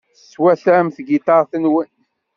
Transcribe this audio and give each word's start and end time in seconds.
Teswatam 0.23 0.85
tigiṭarin-nwen. 0.95 1.91